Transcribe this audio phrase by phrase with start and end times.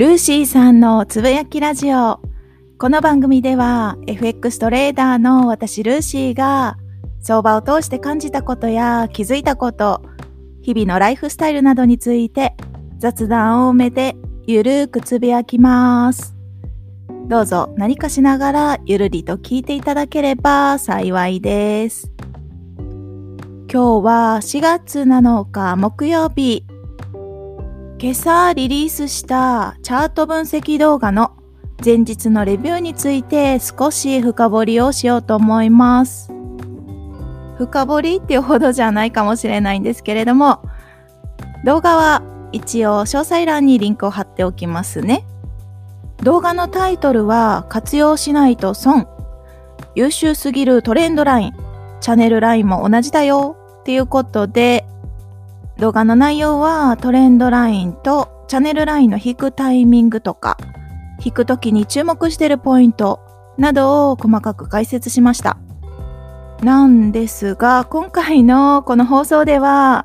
[0.00, 2.22] ルーシーさんのつぶやきラジオ。
[2.78, 6.78] この番組では FX トレーダーの私ルーシーが
[7.20, 10.00] 相場を通して感じたことや気づいたこと、
[10.62, 12.54] 日々のライフスタイルなどについて
[12.96, 16.34] 雑談を埋めてゆるーくつぶやきます。
[17.28, 22.10] どうぞ何かしながらゆるりと聞いていただければ幸いです。
[22.78, 26.64] 今日は4月7日木曜日。
[28.02, 31.36] 今朝リリースしたチャート分析動画の
[31.84, 36.32] 前日のレビューについて少し深掘りをしようと思います。
[37.58, 40.62] 深掘りっていうほどじゃないかもしれないんですけれども、
[41.66, 45.26] 動画は一応詳細欄にリンクを貼っておきますね。
[46.22, 49.08] 動画のタイトルは活用しないと損。
[49.94, 51.52] 優秀すぎるトレンドライン。
[52.00, 53.58] チャンネルラインも同じだよ。
[53.80, 54.86] っていうことで、
[55.80, 60.58] 動画の内容はトレンドラインとチャンネルラインの引くタイミングとか、
[61.24, 63.20] 引く時に注目してるポイント
[63.56, 65.56] などを細かく解説しました。
[66.62, 70.04] なんですが、今回のこの放送では、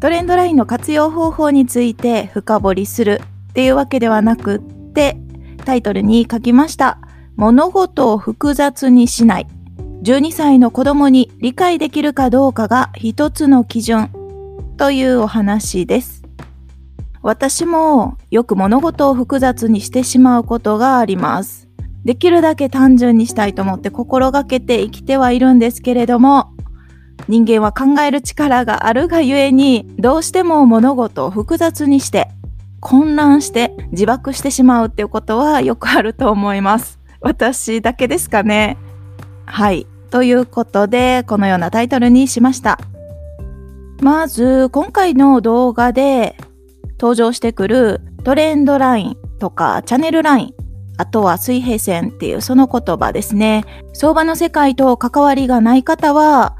[0.00, 5.18] トレンドラインの活用方法について深掘りするっていうわけではなくって、
[5.66, 6.98] タイトルに書きました。
[7.36, 9.46] 物事を複雑にしない。
[10.02, 14.08] 12歳の子供に理解できるかどうかが一つの基準
[14.80, 16.22] というお話です。
[17.20, 21.68] 私もよく物事を複雑にしてしまうことがあります。
[22.06, 26.54] できるだけ単純にしたいと思って心がけて生きてはいるんですけれども、
[27.28, 32.30] 人間は考える力があるがゆえに、どうしても物事を複雑にして、
[32.80, 36.98] 混乱して自爆してしまうっていうことはよくあると思います。
[37.20, 38.78] 私だけですかね。
[39.44, 39.86] はい。
[40.10, 42.78] ということで、このようなタイトルにしました。
[44.00, 46.36] まず、今回の動画で
[46.98, 50.54] 登場してくるトレンドラインとかチャンネルライン、
[50.96, 53.64] あとは水平線っていうその言葉ですね。
[53.92, 56.56] 相場の世界と関わりがない方は、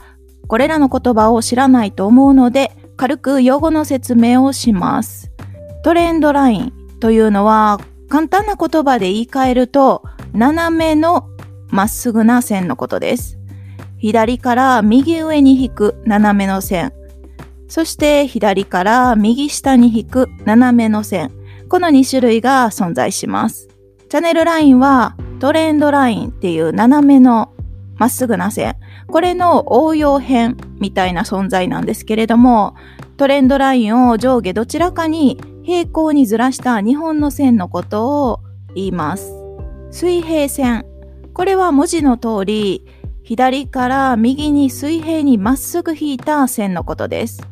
[0.48, 5.30] これらの言葉を知らないと思うので、軽く用語の説明をします。
[5.82, 7.80] トレンドラインというのは、
[8.10, 10.02] 簡単な言葉で言い換えると、
[10.34, 11.28] 斜めの
[11.68, 13.38] まっすぐな線のことです。
[13.96, 16.92] 左から右上に引く斜めの線。
[17.70, 21.31] そして左から右下に引く斜めの線。
[21.69, 23.69] この2種類が存在します。
[24.08, 27.53] チャンネルラインはトレンドラインっていう斜めの
[27.94, 28.75] まっすぐな線。
[29.06, 32.75] これの応用編みたいな存在なんですけれども、
[33.16, 38.41] トレンドラインを上下どちらかに平行にずらした2本の線のことを
[38.75, 39.32] 言います。
[39.92, 40.86] 水平線。
[41.34, 42.84] これは文字の通り、
[43.22, 47.49] 左から右に水平にまっすぐ引いた線のことです。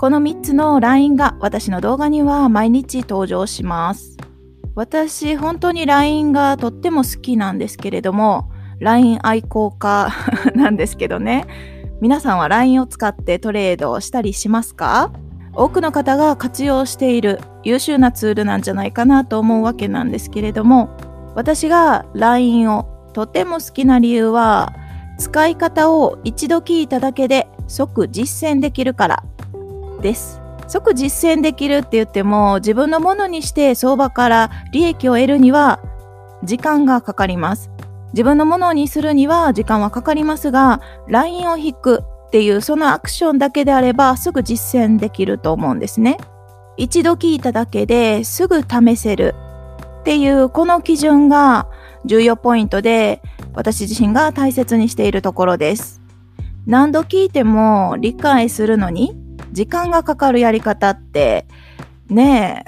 [0.00, 4.16] この3つのラインが私の動画には毎日登場します。
[4.74, 10.08] 私、本当に LINE がとっても好きなんですけれども、LINE 愛好家
[10.56, 11.44] なんですけどね。
[12.00, 15.12] 皆さんは LINE を使ってトレードをしたりしますか？
[15.52, 20.88] 多くの方が活用している優秀なツールなんじゃないかなと思うわけなんですけれども、
[21.34, 24.72] 私が LINE をとても好きな理由は、
[25.18, 29.24] 使い方を一度聞いただけで即実践できるから
[30.00, 30.40] です。
[30.68, 35.80] 即実践できるって言っても自分のものにして相場から利益を得るには
[36.44, 37.70] 時間がかかります。
[38.12, 46.18] 自分のものにするには時間はかかりますが、LINE を引くっていうそのアクションだけであればすぐ実践できると思うんですね。
[46.76, 49.34] 一度聞いただけですぐ試せる
[50.00, 51.68] っていうこの基準が
[52.04, 53.20] 重要ポイントで
[53.52, 56.00] 私自身が大切にしているところです。
[56.66, 59.19] 何度聞いても理解するのに
[59.52, 61.46] 時間がかかるやり方って
[62.08, 62.64] ね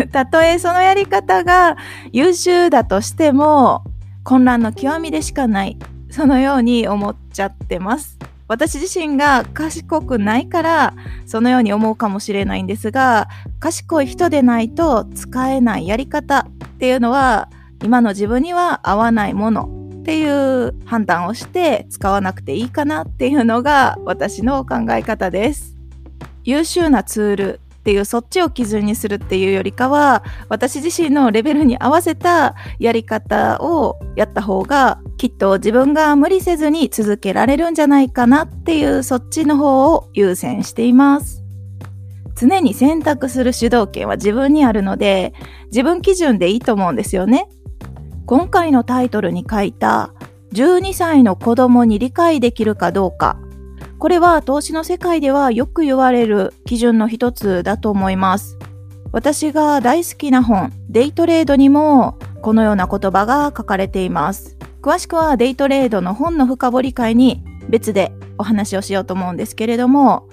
[0.00, 0.06] え。
[0.12, 1.76] たとえそのやり方が
[2.12, 3.84] 優秀だとしても
[4.24, 5.78] 混乱の極みでしかない。
[6.10, 8.18] そのように思っちゃってます。
[8.48, 10.94] 私自身が賢くないから
[11.24, 13.28] そのように思うかもしれないんですが
[13.60, 17.48] 賢い人でないと使えないやり方っていうのは
[17.82, 19.70] 今の自分には合わないもの
[20.00, 25.71] っていう判断をして使わなくていいかなっていうのが私の考え方です。
[26.44, 41.42] 優秀なツールっていうそっちを基準にするっていうよりかは私自身のレベルに合わせたやり方をやった方がきっと自分が無理せずに続けられるんじゃないかなっていうそっちの方を優先しています。
[42.36, 45.34] 常に選択する主導権は自分にあるので
[45.66, 47.48] 自分基準でいいと思うんですよね。
[48.26, 50.14] 今回のタイトルに書いた
[50.52, 53.38] 12歳の子供に理解できるかどうか。
[54.02, 58.58] これは投資の世界ではよく言われる基準の一つだと思います。
[59.12, 64.56] 私が大好きな本、デイトレードにもこのような言葉が書かれています。
[64.82, 70.28] 詳しくはデイトレードの本の深掘り会に別でお話をしようと思うんですけれども、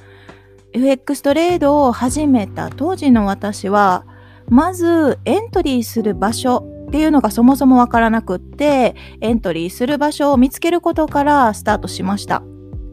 [0.73, 4.07] FX トレードを始めた当時の私は、
[4.47, 12.41] まずエントリーする場所っていうのがそもそもわからなくって、エントリーする場所を見つけることからスタートしました。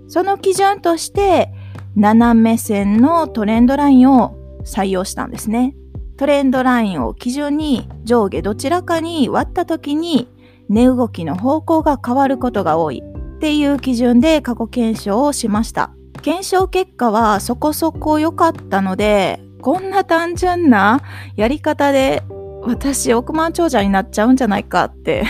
[0.09, 1.51] その基準として、
[1.97, 5.75] 斜め線のトレンドラインを採用したんですね。
[6.17, 10.29] トレンドラインを基準に上下どちらかに割った時に
[10.69, 13.03] 値動きの方向が変わることが多い
[13.37, 15.91] っていう基準で過去検証をしました。
[16.23, 21.03] 検証結果はそこそこ良かったので、こんな単純な
[21.37, 22.23] やり方で
[22.63, 25.25] 私億万長者になっちゃうんじゃないかって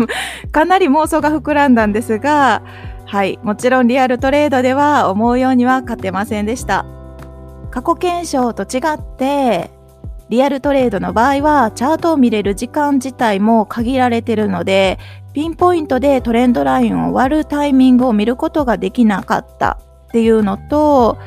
[0.52, 2.62] かなり妄想が膨らんだんですが、
[3.10, 6.86] はい、もちろんリアルトレードでは思うようには勝てませんでした。
[7.72, 9.68] 過去検証と違って、
[10.28, 15.00] リアルトレードの場合はチャートを見れる時間自体も限られてるので、
[15.32, 21.18] ピンポイントでトレンドラインを割るタイミングを見ることができなかったっていうのと、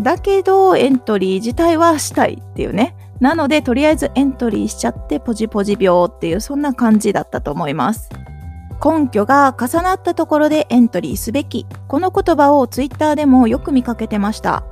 [0.00, 2.96] だけどエントリー自体はしたいっていうね。
[3.20, 8.10] なので、とりあえずエントリーしちゃってポジポジ病っていうそんな感じだったと思います。
[8.84, 11.66] 根拠が重なったところでエントリーすべき。
[11.86, 14.64] この言葉をツイッターでもよく見かけてました。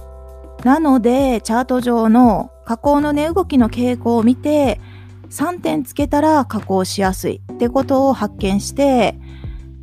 [0.65, 4.81] なので、チャート上の加工の値動きの傾向を見て、
[5.31, 9.17] 3点つけたら加工しやすいってことを発見して、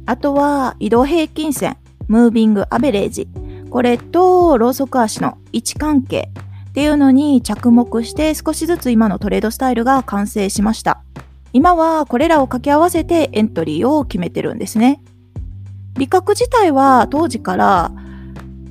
[0.05, 1.77] あとは移動平均線、
[2.09, 3.29] ムービングアベレージ、
[3.69, 6.29] これとローソク足の位置関係
[6.69, 11.01] っていうのに着目して少しずつ今のトレードスタイルが完成しました。
[11.57, 15.01] 今はこれらを掛け合わせてエントリーを決めてるんですね。
[15.97, 17.91] 利確自体は当時から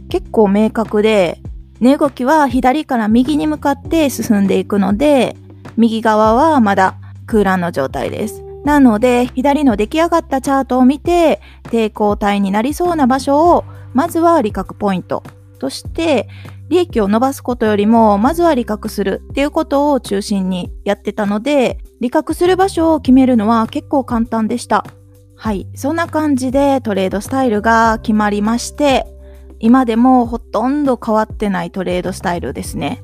[0.09, 1.41] 結構明確で
[1.81, 5.37] 値動きは左から右に向かって進んでいくので、
[5.77, 6.95] 右側はまだ
[7.27, 8.45] 空欄の状態です。
[8.65, 15.25] なので、左の出来上がったチャートを見て、抵抗体になりそうな場所を、まずは利確ポイント
[15.59, 16.29] として、
[16.69, 24.85] 利益を伸ばすことよりも、まずは利確するっていうことを中心にやってたので、利確する場所を決めるのは結構簡単でした。
[25.35, 25.67] はい。
[25.75, 29.07] そんな感じでトレードスタイルが決まりまして、
[29.59, 33.03] 今でもほとんど変わってないトレードスタイルですね。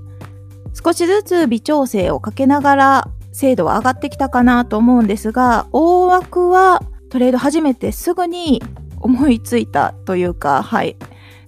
[0.75, 8.63] 少しずつ微調整をかけながら精度は上がってきたかなと思うんですが、大枠はトレード始めてすぐに
[9.01, 10.97] 思いついたというか、はい、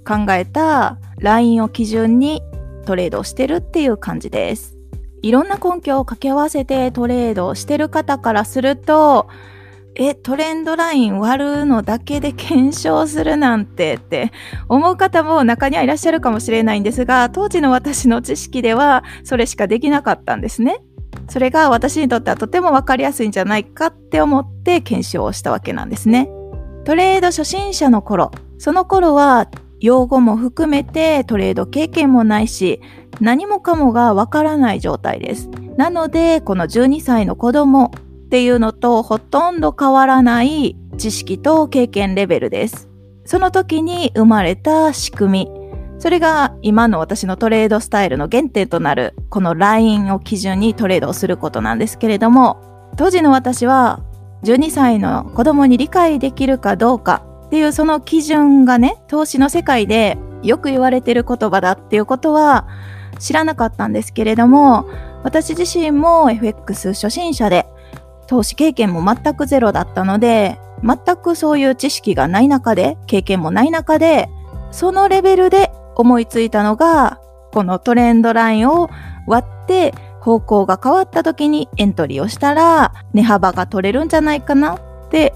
[0.07, 2.43] 考えたラインを基準に
[2.85, 4.77] トレードをしてるっていう感じです。
[5.25, 9.27] いろんな根拠を掛け合わせてトレードしてる方からすると、
[9.95, 14.33] え、トレンドライン割るのだけで検証するなんてって
[14.69, 20.83] 思う方も中にはいらっしゃるかもしれないんですが、当時の私の知識ではそれしかできなかったんですね。
[21.31, 26.29] それが私にとってはとてもわかりやすいんじゃないかって思って検証をしたわけなんですね。
[26.85, 29.49] トレード初心者の頃、その頃は
[29.85, 32.81] 用語も含めてトレード経験もないし、
[33.21, 35.51] 何もかもがわからない状態です。
[35.77, 42.89] なので、この12歳の子供っていうのとほとんど変わらない知識と経験レベルです。
[43.27, 45.51] その時に生まれた仕組み。
[45.99, 54.03] それが今の私のトレードスタイルの原点となるこのラインを基準にトレードをすることなんですけれども、当時の私は
[54.45, 62.67] 12歳の子供に理解できるかどうかっていうその基準がね、投資の世界でよく言われてる言葉だっていうことは
[63.19, 64.87] 知らなかったんですけれども、
[65.23, 67.67] 私自身も FX 初心者で
[68.27, 74.29] 投資経験も全くゼロだったので、全くそういう知識がない中で、経験もない中で、
[74.71, 77.21] そのレベルで思いついたのが、
[77.53, 78.91] このトレンドラインを
[79.27, 85.35] 割って方向が変わった時にエントリーをしたら値幅が取れるんじゃないかなって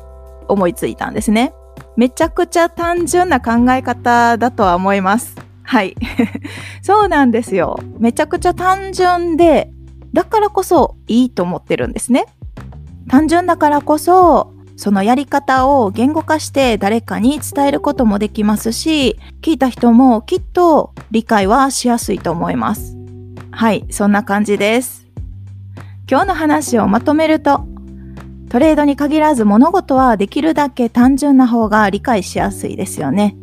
[0.49, 1.55] 思いついたんですね。
[1.99, 5.35] めちゃくちゃ単純な考え方だとは思います。
[5.65, 5.97] はい。
[6.81, 7.77] そうなんですよ。
[7.99, 9.73] めちゃくちゃ単純で、
[10.13, 12.27] だからこそいいと思ってるんですね。
[13.09, 22.97] 単純だからこそ、そのやり方を言語化して誰かに伝えることもできますし、聞いた人もきっと理解はしやすいと思います。
[23.51, 25.09] はい、そんな感じです。
[26.09, 27.67] 今日の話をまとめると、
[28.49, 33.37] トレードに限らず物事はできるだけ単純な方が理解しやすいですよね。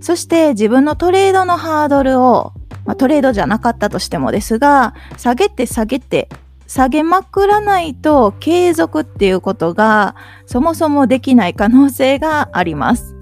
[0.00, 2.52] そして自分のトレードのハードルを、
[2.84, 6.28] まあ、トレードじゃなかったとしてもですが、下げて下げて
[6.66, 10.16] 下げまくらないと継続っていうことが
[10.46, 13.14] そもそもできない可能性があります。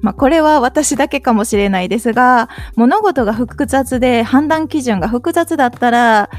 [0.00, 6.30] まあ、これは私だけかもしれないですが、物事が複雑で判断基準が複雑だったら、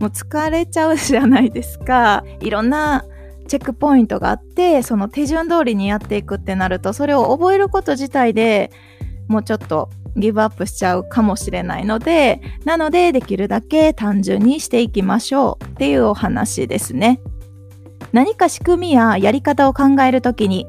[0.00, 2.24] もう疲れちゃうじゃないですか。
[2.40, 3.04] いろんな
[3.52, 8.72] チェックポイントがあってその手順通りにやっていくってなるとそれを覚えること自体で
[9.28, 17.20] もうちょっとギブアップしちゃうかもしれないのでなのでできるだけ単純にしていきましょうっていうお話ですね。
[18.12, 20.66] 何か仕組みややり方を考えるときに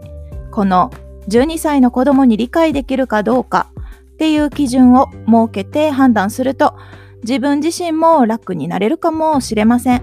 [0.51, 0.91] この
[1.29, 3.71] 12歳の子供に理解できるかどうか
[4.11, 6.75] っていう基準を設けて判断すると
[7.21, 10.01] 自分自身も楽になれるかもしれません。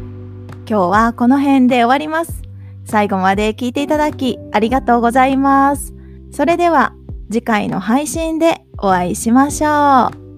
[0.67, 2.50] 今日はこの辺で終わります。
[2.85, 5.95] 最後まで聞いていただきありがとうございます。
[6.33, 6.95] それでは
[7.31, 10.30] 次回の配信でお会いしましょう。